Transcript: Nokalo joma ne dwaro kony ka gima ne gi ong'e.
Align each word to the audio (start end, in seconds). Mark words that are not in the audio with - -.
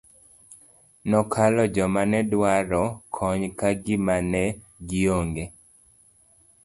Nokalo 1.09 1.61
joma 1.75 2.01
ne 2.11 2.19
dwaro 2.31 2.83
kony 3.15 3.43
ka 3.59 3.69
gima 3.83 4.15
ne 4.31 4.43
gi 4.87 5.01
ong'e. 5.19 5.43